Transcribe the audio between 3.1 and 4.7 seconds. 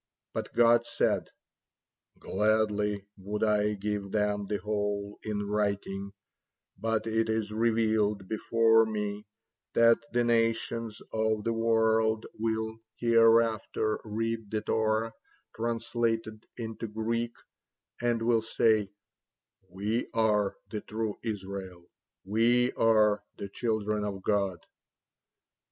would I give them the